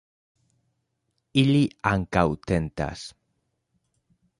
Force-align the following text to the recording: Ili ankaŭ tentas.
Ili 1.43 1.61
ankaŭ 1.93 2.27
tentas. 2.53 3.09